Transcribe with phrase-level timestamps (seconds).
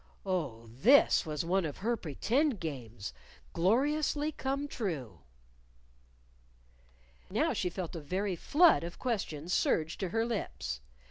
[0.25, 3.13] Oh, this was one of her pretend games,
[3.53, 5.19] gloriously come true!
[7.29, 10.81] Now she felt a very flood of questions surge to her lips.